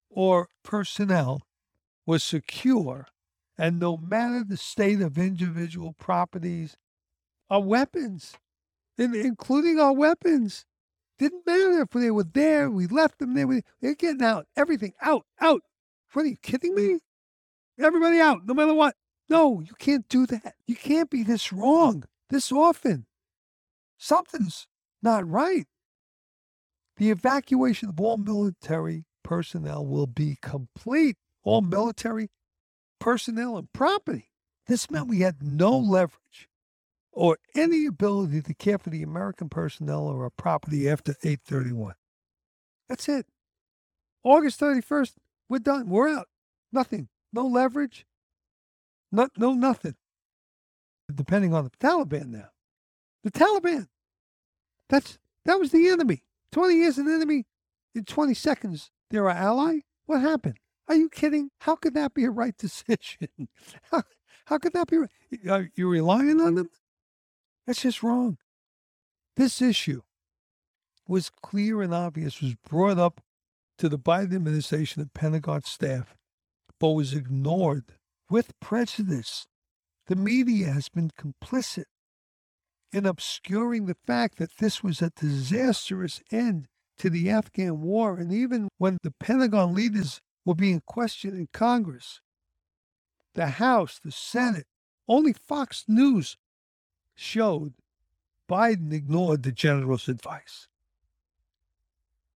[0.10, 1.42] or personnel
[2.06, 3.08] was secure,
[3.58, 6.78] and no matter the state of individual properties,
[7.50, 8.34] our weapons,
[8.98, 10.66] including our weapons,
[11.18, 15.26] didn't matter if they were there, we left them there, they're getting out, everything out,
[15.40, 15.62] out.
[16.12, 17.00] What are you kidding me?
[17.80, 18.96] Everybody out, no matter what.
[19.28, 20.56] No, you can't do that.
[20.68, 23.06] You can't be this wrong this often.
[23.98, 24.68] Something's
[25.02, 25.68] not right.
[26.98, 31.18] The evacuation of all military personnel will be complete.
[31.44, 32.30] All military
[33.00, 34.32] personnel and property.
[34.68, 36.50] This meant we had no leverage
[37.12, 41.94] or any ability to care for the American personnel or our property after 831.
[42.90, 43.28] That's it.
[44.24, 45.14] August 31st,
[45.48, 45.88] we're done.
[45.88, 46.28] We're out.
[46.72, 47.10] Nothing.
[47.32, 48.06] No leverage,
[49.16, 49.96] no, no, nothing.
[51.14, 52.50] Depending on the Taliban now.
[53.24, 53.88] The Taliban.
[54.90, 56.24] That's that was the enemy.
[56.52, 57.46] 20 years an enemy.
[57.94, 59.80] In 20 seconds, they're our ally.
[60.06, 60.58] What happened?
[60.88, 61.50] Are you kidding?
[61.60, 63.30] How could that be a right decision?
[63.92, 64.04] How,
[64.46, 64.98] how could that be?
[65.50, 66.70] Are you relying on them?
[67.66, 68.38] That's just wrong.
[69.36, 70.02] This issue
[71.08, 73.22] was clear and obvious, was brought up
[73.78, 76.16] to the Biden administration and Pentagon staff,
[76.80, 77.94] but was ignored
[78.30, 79.48] with prejudice.
[80.08, 81.86] The media has been complicit
[82.92, 88.18] in obscuring the fact that this was a disastrous end to the Afghan war.
[88.18, 92.22] And even when the Pentagon leaders were being questioned in Congress,
[93.34, 94.68] the House, the Senate,
[95.08, 96.38] only Fox News
[97.16, 97.74] showed
[98.50, 100.68] Biden ignored the general's advice.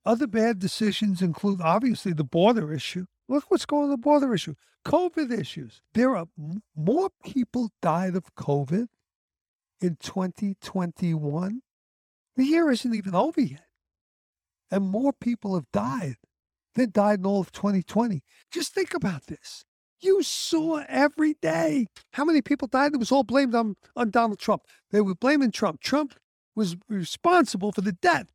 [0.05, 3.05] Other bad decisions include obviously the border issue.
[3.29, 4.55] Look what's going on the border issue.
[4.85, 5.81] COVID issues.
[5.93, 6.25] There are
[6.75, 8.87] more people died of COVID
[9.79, 11.61] in 2021.
[12.35, 13.65] The year isn't even over yet.
[14.71, 16.15] And more people have died
[16.73, 18.23] than died in all of 2020.
[18.51, 19.63] Just think about this.
[20.01, 22.93] You saw every day how many people died.
[22.93, 24.63] It was all blamed on, on Donald Trump.
[24.91, 25.81] They were blaming Trump.
[25.81, 26.15] Trump
[26.55, 28.27] was responsible for the death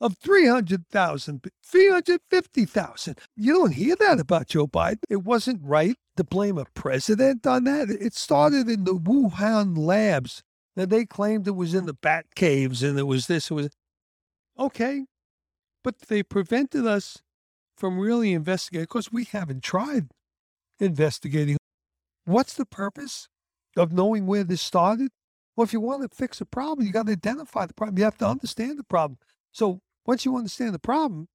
[0.00, 3.18] of 300,000, 350,000.
[3.36, 5.00] You don't hear that about Joe Biden.
[5.10, 7.90] It wasn't right to blame a president on that.
[7.90, 10.42] It started in the Wuhan labs
[10.76, 13.68] that they claimed it was in the bat caves and it was this, it was
[14.58, 15.04] okay.
[15.84, 17.18] But they prevented us
[17.76, 18.84] from really investigating.
[18.84, 20.08] Of course, we haven't tried
[20.78, 21.56] investigating.
[22.24, 23.28] What's the purpose
[23.76, 25.10] of knowing where this started?
[25.56, 27.98] Well, if you want to fix a problem, you got to identify the problem.
[27.98, 29.18] You have to understand the problem.
[29.52, 29.80] So
[30.10, 31.28] once you understand the problem,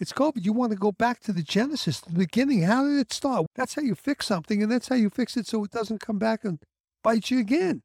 [0.00, 0.42] it's COVID.
[0.42, 2.62] You want to go back to the genesis, the beginning.
[2.62, 3.44] How did it start?
[3.56, 6.18] That's how you fix something, and that's how you fix it so it doesn't come
[6.18, 6.58] back and
[7.04, 7.82] bite you again.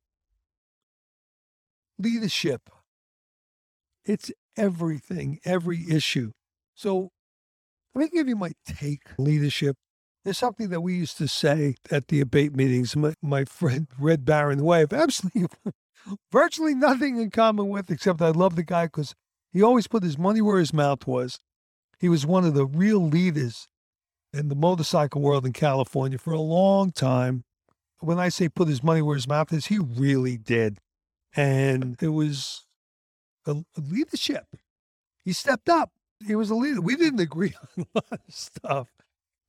[2.00, 2.70] Leadership.
[4.06, 6.32] It's everything, every issue.
[6.76, 7.10] So
[7.94, 9.76] let me give you my take leadership.
[10.24, 12.96] There's something that we used to say at the Abate meetings.
[12.96, 15.48] My, my friend Red Baron, who I have absolutely
[16.32, 19.14] virtually nothing in common with, except I love the guy because
[19.52, 21.40] he always put his money where his mouth was.
[22.00, 23.68] He was one of the real leaders
[24.34, 27.44] in the motorcycle world in California for a long time.
[28.00, 30.80] When I say put his money where his mouth is, he really did.
[31.36, 32.66] And it was
[33.46, 34.46] a, a leadership.
[35.24, 35.92] He stepped up.
[36.26, 36.82] He was a leader.
[36.82, 38.88] We didn't agree on a lot of stuff,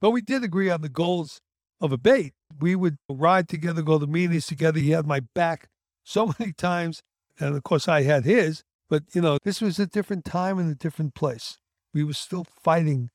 [0.00, 1.40] but we did agree on the goals
[1.80, 2.34] of Abate.
[2.60, 4.78] We would ride together, go to meetings together.
[4.78, 5.68] He had my back
[6.04, 7.02] so many times.
[7.38, 8.64] And of course, I had his.
[8.88, 11.58] But, you know, this was a different time and a different place.
[11.92, 13.10] We were still fighting,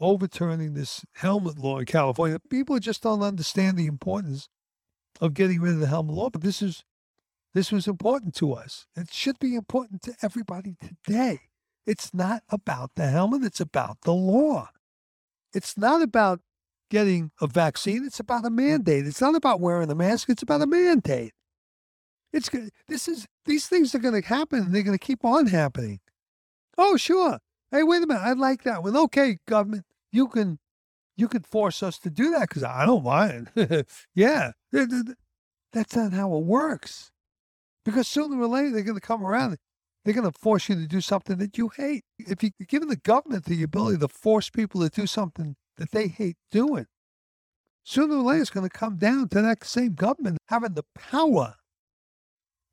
[0.00, 2.38] overturning this helmet law in California.
[2.50, 4.48] People just don't understand the importance
[5.20, 6.30] of getting rid of the helmet law.
[6.30, 6.84] But this is
[7.54, 8.86] this was important to us.
[8.96, 11.40] It should be important to everybody today.
[11.86, 14.70] It's not about the helmet, it's about the law.
[15.54, 16.40] It's not about
[16.90, 19.06] getting a vaccine, it's about a mandate.
[19.06, 21.32] It's not about wearing a mask, it's about a mandate.
[22.34, 22.70] It's good.
[22.88, 24.72] this is these things are going to happen.
[24.72, 26.00] They're going to keep on happening.
[26.76, 27.38] Oh, sure.
[27.70, 28.22] Hey, wait a minute.
[28.22, 28.96] I like that one.
[28.96, 30.58] Okay, government, you can
[31.16, 33.52] you can force us to do that because I don't mind.
[34.16, 37.12] yeah, that's not how it works.
[37.84, 39.56] Because sooner or later they're going to come around.
[40.04, 42.02] They're going to force you to do something that you hate.
[42.18, 46.08] If you're giving the government the ability to force people to do something that they
[46.08, 46.86] hate doing,
[47.84, 51.54] sooner or later it's going to come down to that same government having the power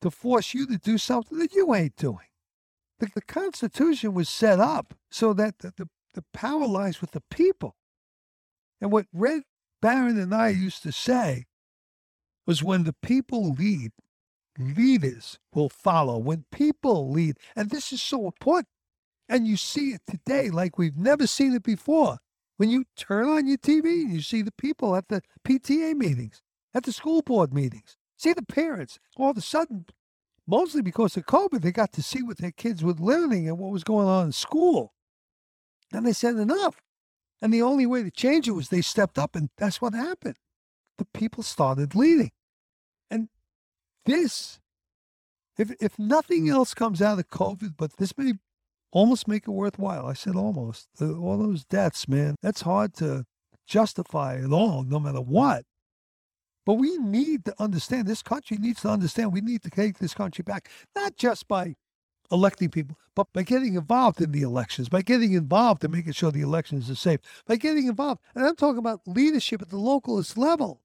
[0.02, 2.28] to force you to do something that you ain't doing.
[3.00, 7.24] The, the Constitution was set up so that the, the, the power lies with the
[7.32, 7.76] people.
[8.80, 9.44] And what Red
[9.82, 11.46] Baron and I used to say
[12.46, 13.92] was when the people lead,
[14.58, 16.18] leaders will follow.
[16.18, 18.68] When people lead, and this is so important,
[19.30, 22.18] and you see it today like we've never seen it before.
[22.58, 26.42] When you turn on your TV and you see the people at the PTA meetings,
[26.74, 29.00] at the school board meetings, See the parents.
[29.18, 29.88] All of a sudden,
[30.46, 33.72] mostly because of COVID, they got to see what their kids were learning and what
[33.72, 34.94] was going on in school.
[35.92, 36.84] And they said enough.
[37.42, 40.36] And the only way to change it was they stepped up, and that's what happened.
[41.00, 42.30] The people started leading.
[43.10, 43.30] And
[44.06, 44.60] this,
[45.58, 48.34] if if nothing else comes out of COVID, but this may
[48.92, 50.06] almost make it worthwhile.
[50.06, 50.90] I said almost.
[51.02, 53.26] All those deaths, man, that's hard to
[53.66, 55.66] justify at all, no matter what.
[56.66, 60.14] But we need to understand, this country needs to understand we need to take this
[60.14, 61.76] country back, not just by
[62.32, 66.32] electing people, but by getting involved in the elections, by getting involved in making sure
[66.32, 68.22] the elections are safe, by getting involved.
[68.36, 70.82] And I'm talking about leadership at the localist level.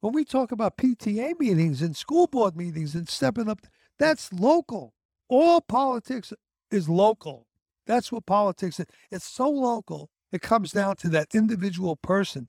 [0.00, 3.60] When we talk about PTA meetings and school board meetings and stepping up,
[3.98, 4.94] that's local.
[5.28, 6.32] All politics
[6.70, 7.46] is local.
[7.86, 8.86] That's what politics is.
[9.10, 12.48] It's so local, it comes down to that individual person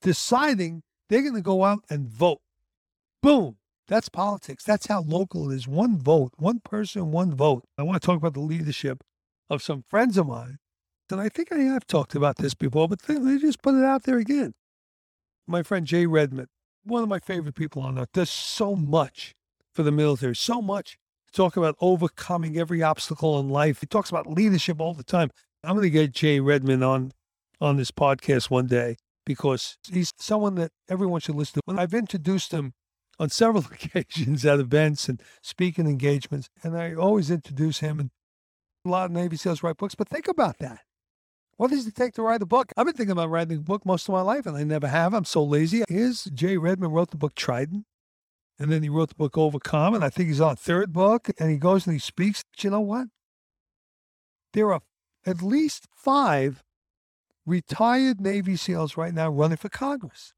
[0.00, 2.40] deciding they're going to go out and vote.
[3.22, 3.58] Boom.
[3.86, 4.64] That's politics.
[4.64, 5.68] That's how local it is.
[5.68, 7.64] One vote, one person, one vote.
[7.76, 9.04] I want to talk about the leadership
[9.50, 10.56] of some friends of mine.
[11.10, 14.04] And I think I have talked about this before, but they just put it out
[14.04, 14.54] there again.
[15.46, 16.46] My friend Jay Redman,
[16.84, 19.34] one of my favorite people on earth, does so much
[19.74, 20.96] for the military, so much
[21.26, 23.80] to talk about overcoming every obstacle in life.
[23.80, 25.30] He talks about leadership all the time.
[25.62, 27.12] I'm going to get Jay Redman on
[27.60, 31.80] on this podcast one day because he's someone that everyone should listen to.
[31.80, 32.72] I've introduced him
[33.18, 38.10] on several occasions at events and speaking engagements, and I always introduce him and
[38.84, 39.94] a lot of Navy SEALs write books.
[39.94, 40.80] But think about that.
[41.56, 42.72] What does it take to write a book?
[42.76, 45.14] I've been thinking about writing a book most of my life, and I never have.
[45.14, 45.84] I'm so lazy.
[45.88, 47.84] Here's Jay Redman wrote the book Trident,
[48.58, 51.50] and then he wrote the book Overcome, and I think he's on third book, and
[51.50, 52.42] he goes and he speaks.
[52.50, 53.08] But you know what?
[54.54, 54.80] There are
[55.24, 56.64] at least five
[57.46, 60.32] retired Navy SEALs right now running for Congress.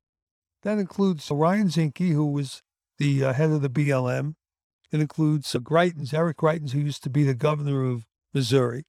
[0.62, 2.62] That includes Ryan Zinke, who was
[2.98, 4.34] the uh, head of the BLM.
[4.90, 8.84] It includes uh, Greitens, Eric Greitens, who used to be the governor of Missouri,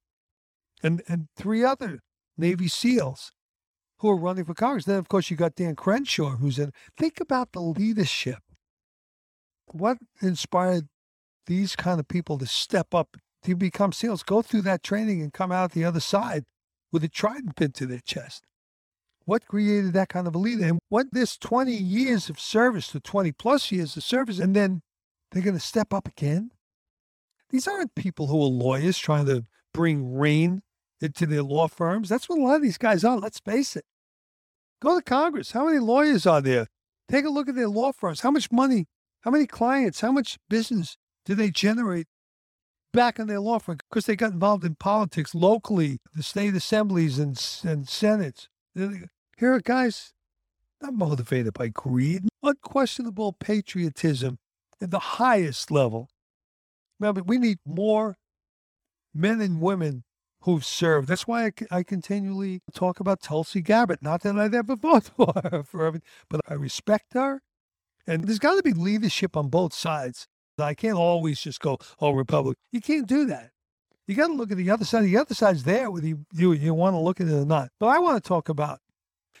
[0.82, 2.00] and, and three other
[2.38, 3.32] Navy SEALs
[3.98, 4.84] who are running for Congress.
[4.84, 6.72] Then, of course, you got Dan Crenshaw, who's in.
[6.96, 8.38] Think about the leadership.
[9.66, 10.88] What inspired
[11.46, 15.32] these kind of people to step up to become SEALs, go through that training, and
[15.32, 16.44] come out the other side
[16.96, 18.46] with a trident pin to their chest.
[19.26, 20.64] What created that kind of a leader?
[20.64, 24.80] And what this 20 years of service to 20 plus years of service, and then
[25.30, 26.52] they're going to step up again?
[27.50, 29.44] These aren't people who are lawyers trying to
[29.74, 30.62] bring rain
[31.02, 32.08] into their law firms.
[32.08, 33.18] That's what a lot of these guys are.
[33.18, 33.84] Let's face it.
[34.80, 35.52] Go to Congress.
[35.52, 36.66] How many lawyers are there?
[37.10, 38.20] Take a look at their law firms.
[38.20, 38.86] How much money,
[39.20, 42.06] how many clients, how much business do they generate
[42.96, 47.18] back in their law firm because they got involved in politics locally, the state assemblies
[47.18, 48.48] and, and senates.
[48.74, 49.08] Here
[49.42, 50.14] are guys
[50.80, 54.38] not motivated by greed, unquestionable patriotism
[54.80, 56.08] at the highest level.
[56.98, 58.16] Remember, we need more
[59.14, 60.04] men and women
[60.42, 61.08] who've served.
[61.08, 63.98] That's why I continually talk about Tulsi Gabbard.
[64.00, 67.42] Not that I'd ever vote for her, for every, but I respect her.
[68.06, 70.28] And there's got to be leadership on both sides.
[70.58, 72.56] I can't always just go, oh, Republic.
[72.72, 73.50] You can't do that.
[74.06, 75.04] You got to look at the other side.
[75.04, 77.70] The other side's there whether you, you, you want to look at it or not.
[77.80, 78.80] But I want to talk about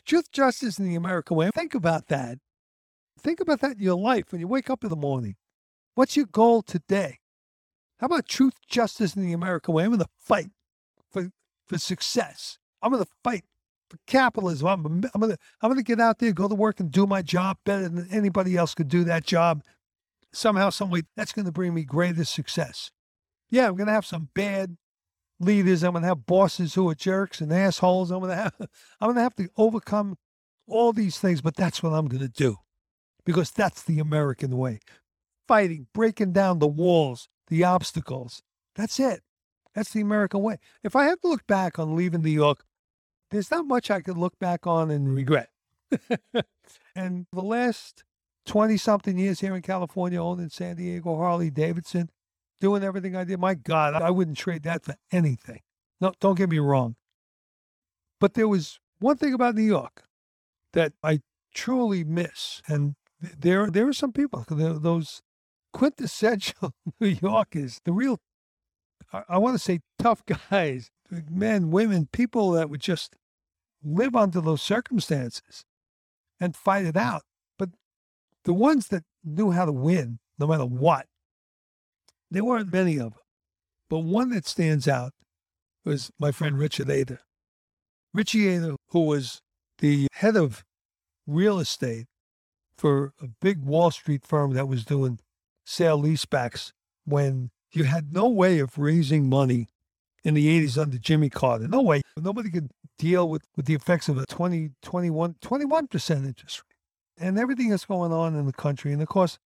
[0.04, 1.50] truth, justice, and the American way.
[1.54, 2.38] Think about that.
[3.18, 5.36] Think about that in your life when you wake up in the morning.
[5.94, 7.18] What's your goal today?
[7.98, 9.84] How about truth, justice, and the American way?
[9.84, 10.50] I'm going to fight
[11.10, 11.30] for,
[11.66, 12.58] for success.
[12.82, 13.44] I'm going to fight
[13.88, 14.66] for capitalism.
[14.66, 17.56] I'm, I'm to I'm to get out there, go to work, and do my job
[17.64, 19.62] better than anybody else could do that job.
[20.36, 22.90] Somehow, some way, that's going to bring me greatest success.
[23.48, 24.76] Yeah, I'm going to have some bad
[25.40, 25.82] leaders.
[25.82, 28.10] I'm going to have bosses who are jerks and assholes.
[28.10, 28.54] I'm going to have
[29.00, 30.18] I'm going to have to overcome
[30.68, 32.56] all these things, but that's what I'm going to do
[33.24, 34.80] because that's the American way.
[35.48, 38.42] Fighting, breaking down the walls, the obstacles.
[38.74, 39.22] That's it.
[39.74, 40.58] That's the American way.
[40.84, 42.62] If I have to look back on leaving New York,
[43.30, 45.48] there's not much I could look back on and regret.
[46.94, 48.04] and the last
[48.46, 52.10] 20 something years here in California, owning San Diego Harley Davidson,
[52.60, 55.60] doing everything I did, my God, I wouldn't trade that for anything.
[56.00, 56.96] No, don't get me wrong.
[58.20, 60.04] But there was one thing about New York
[60.72, 61.20] that I
[61.54, 62.62] truly miss.
[62.66, 65.22] And there, there are some people, those
[65.72, 68.18] quintessential New Yorkers, the real,
[69.12, 70.90] I, I want to say tough guys,
[71.30, 73.16] men, women, people that would just
[73.84, 75.64] live under those circumstances
[76.40, 77.22] and fight it out.
[78.46, 81.06] The ones that knew how to win, no matter what,
[82.30, 83.22] there weren't many of them.
[83.90, 85.12] But one that stands out
[85.84, 87.18] was my friend Richard Ader.
[88.14, 89.40] Richie Ader, who was
[89.78, 90.64] the head of
[91.26, 92.06] real estate
[92.78, 95.18] for a big Wall Street firm that was doing
[95.64, 96.70] sale leasebacks
[97.04, 99.66] when you had no way of raising money
[100.22, 101.66] in the 80s under Jimmy Carter.
[101.66, 102.02] No way.
[102.16, 106.75] Nobody could deal with, with the effects of a 20, 21, 21% interest rate
[107.18, 108.92] and everything that's going on in the country.
[108.92, 109.38] And of course,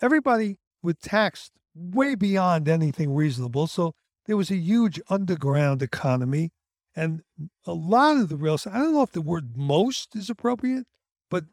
[0.00, 3.66] everybody was taxed way beyond anything reasonable.
[3.66, 3.94] So
[4.26, 6.50] there was a huge underground economy.
[6.96, 7.22] And
[7.64, 10.86] a lot of the real estate, I don't know if the word most is appropriate,
[11.30, 11.44] but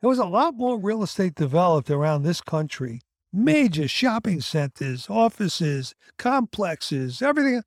[0.00, 3.00] there was a lot more real estate developed around this country.
[3.32, 7.62] Major shopping centers, offices, complexes, everything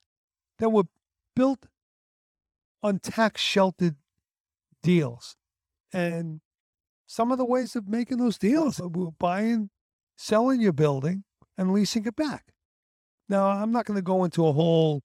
[0.57, 0.85] that were
[1.35, 1.67] built
[2.81, 3.97] on tax sheltered
[4.81, 5.35] deals.
[5.93, 6.41] And
[7.09, 9.71] some of the ways of making those deals uh, were buying,
[10.15, 11.23] selling your building,
[11.57, 12.53] and leasing it back.
[13.27, 15.01] Now, I'm not going to go into a whole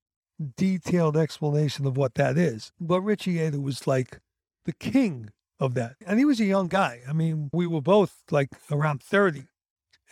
[0.57, 4.20] detailed explanation of what that is, but Richie Ader was like
[4.66, 5.94] the king of that.
[6.07, 7.00] And he was a young guy.
[7.09, 9.44] I mean, we were both like around 30.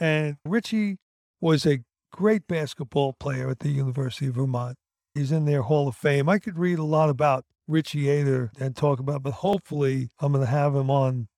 [0.00, 0.96] And Richie
[1.42, 1.80] was a
[2.10, 4.78] great basketball player at the University of Vermont.
[5.14, 6.30] He's in their Hall of Fame.
[6.30, 10.44] I could read a lot about Richie Ader and talk about, but hopefully I'm going
[10.44, 11.28] to have him on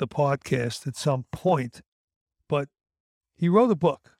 [0.00, 1.82] the podcast at some point.
[2.48, 2.68] But
[3.36, 4.16] he wrote a book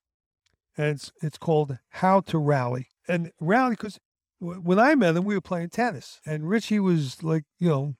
[0.76, 2.88] and it's, it's called How to Rally.
[3.08, 3.98] And rally, because
[4.38, 7.94] when I met him, we were playing tennis, and Richie was like, you know,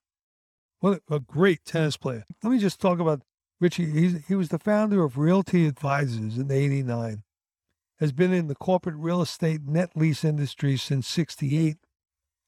[0.79, 2.25] what a great tennis player.
[2.43, 3.23] Let me just talk about
[3.61, 3.91] Richie.
[3.91, 7.23] He's, he was the founder of Realty Advisors in '89.
[7.99, 11.77] Has been in the corporate real estate net lease industry since '68.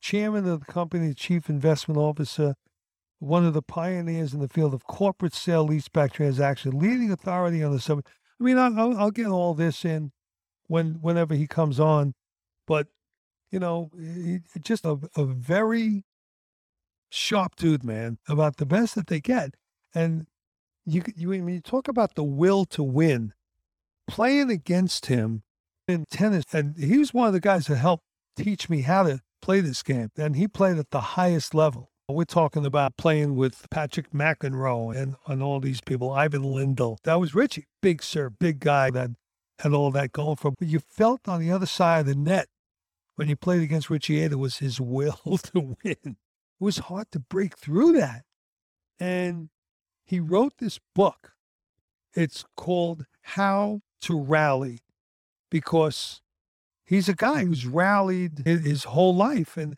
[0.00, 2.54] Chairman of the company, chief investment officer,
[3.22, 7.72] one of the pioneers in the field of corporate sale leaseback transaction, leading authority on
[7.72, 8.08] the subject.
[8.40, 10.10] I mean, I'll, I'll get all this in
[10.66, 12.14] when whenever he comes on,
[12.66, 12.88] but
[13.52, 13.90] you know,
[14.60, 16.04] just a, a very
[17.10, 19.54] sharp dude, man, about the best that they get.
[19.94, 20.26] And
[20.84, 23.34] you, you when you talk about the will to win,
[24.08, 25.44] playing against him
[25.86, 28.04] in tennis, and he was one of the guys that helped
[28.36, 30.10] teach me how to play this game.
[30.16, 31.91] And he played at the highest level.
[32.08, 36.98] We're talking about playing with Patrick McEnroe and, and all these people, Ivan Lendl.
[37.04, 39.10] That was Richie, big sir, big guy that
[39.60, 40.56] had all that going for him.
[40.58, 42.48] But you felt on the other side of the net
[43.14, 45.20] when you played against Richie Ader was his will
[45.54, 45.96] to win.
[46.04, 46.16] It
[46.58, 48.22] was hard to break through that.
[48.98, 49.48] And
[50.04, 51.32] he wrote this book.
[52.14, 54.80] It's called How to Rally
[55.50, 56.20] because
[56.84, 59.56] he's a guy who's rallied his whole life.
[59.56, 59.76] And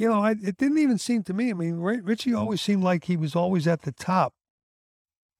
[0.00, 1.50] you know, I, it didn't even seem to me.
[1.50, 4.32] I mean, Richie always seemed like he was always at the top.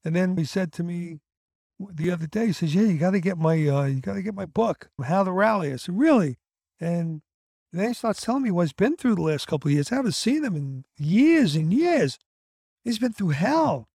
[0.05, 1.21] And then he said to me
[1.79, 4.23] the other day, he says, "Yeah, you got to get my, uh, you got to
[4.23, 6.37] get my book, How to Rally." I said, "Really?"
[6.79, 7.23] And
[7.73, 9.91] then he starts telling me what he's been through the last couple of years.
[9.91, 12.19] I haven't seen him in years and years.
[12.85, 13.89] He's been through hell.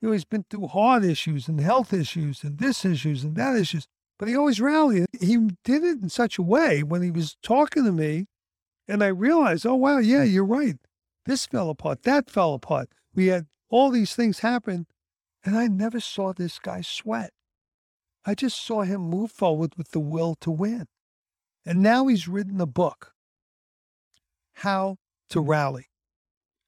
[0.00, 3.56] You know, he's been through heart issues and health issues and this issues and that
[3.56, 3.86] issues.
[4.18, 5.06] But he always rallied.
[5.20, 8.26] He did it in such a way when he was talking to me
[8.88, 10.76] And I realized, oh, wow, yeah, you're right.
[11.24, 12.04] This fell apart.
[12.04, 12.88] That fell apart.
[13.14, 14.86] We had all these things happen.
[15.44, 17.30] And I never saw this guy sweat.
[18.24, 20.86] I just saw him move forward with the will to win.
[21.64, 23.12] And now he's written a book,
[24.54, 24.96] How
[25.30, 25.50] to mm-hmm.
[25.50, 25.86] Rally.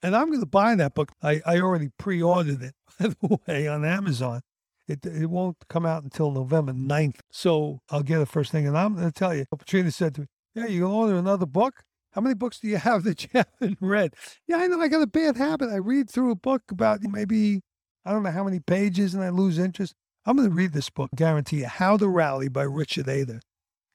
[0.03, 1.11] And I'm going to buy that book.
[1.23, 4.43] I, I already pre ordered it, by the way, on Amazon.
[4.87, 7.19] It, it won't come out until November 9th.
[7.31, 8.67] So I'll get it first thing.
[8.67, 11.47] And I'm going to tell you, Patrina said to me, Yeah, you can order another
[11.47, 11.83] book?
[12.13, 14.15] How many books do you have that you haven't read?
[14.47, 14.81] Yeah, I know.
[14.81, 15.71] I got a bad habit.
[15.71, 17.63] I read through a book about maybe,
[18.05, 19.95] I don't know how many pages, and I lose interest.
[20.25, 23.41] I'm going to read this book, guarantee you, How to Rally by Richard Ader.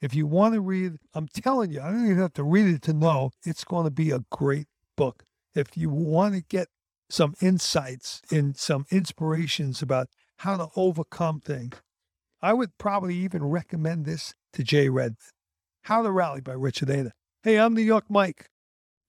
[0.02, 2.82] If you want to read, I'm telling you, I don't even have to read it
[2.84, 5.24] to know it's going to be a great book.
[5.56, 6.68] If you want to get
[7.10, 10.08] some insights and some inspirations about
[10.38, 11.82] how to overcome things,
[12.42, 15.18] I would probably even recommend this to Jay Redman.
[15.84, 17.14] How to Rally by Richard Ader.
[17.46, 18.48] Hey, I'm New York Mike.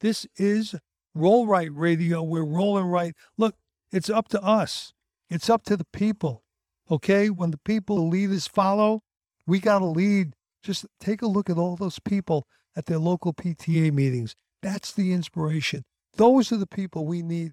[0.00, 0.74] This is
[1.14, 2.20] Roll Right Radio.
[2.20, 3.14] We're rolling right.
[3.38, 3.54] Look,
[3.92, 4.92] it's up to us.
[5.30, 6.42] It's up to the people.
[6.90, 7.30] Okay?
[7.30, 9.04] When the people, the leaders follow,
[9.46, 10.34] we got to lead.
[10.64, 14.34] Just take a look at all those people at their local PTA meetings.
[14.62, 15.84] That's the inspiration.
[16.16, 17.52] Those are the people we need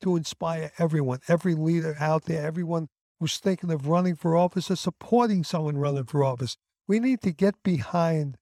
[0.00, 2.88] to inspire everyone, every leader out there, everyone
[3.20, 6.56] who's thinking of running for office or supporting someone running for office.
[6.88, 8.38] We need to get behind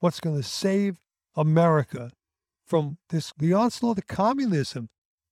[0.00, 0.98] what's going to save
[1.34, 2.10] America
[2.66, 4.88] from this the onslaught of communism,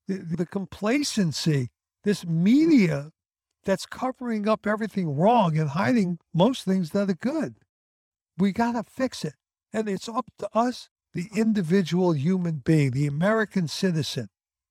[0.06, 1.68] the, the complacency,
[2.04, 3.10] this media
[3.64, 7.56] that's covering up everything wrong and hiding most things that are good.
[8.38, 9.34] We got to fix it.
[9.72, 14.28] And it's up to us, the individual human being, the American citizen.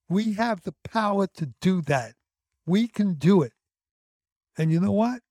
[0.10, 2.14] We have the power to do that.
[2.66, 3.54] We can do it.
[4.58, 5.22] And you know what?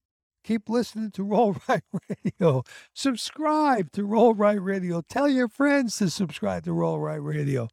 [0.44, 2.62] Keep listening to Roll Right Radio.
[2.94, 5.02] Subscribe to Roll Right Radio.
[5.08, 7.68] Tell your friends to subscribe to Roll Right Radio.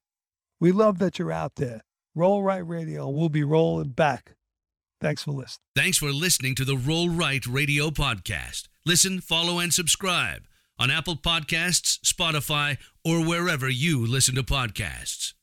[0.59, 1.82] We love that you're out there.
[2.13, 3.09] Roll Right Radio.
[3.09, 4.36] We'll be rolling back.
[5.01, 5.66] Thanks for listening.
[5.76, 8.68] Thanks for listening to the Roll Right Radio podcast.
[8.86, 10.43] Listen, follow, and subscribe
[10.80, 15.34] on Apple Podcasts, Spotify, or wherever you listen to podcasts.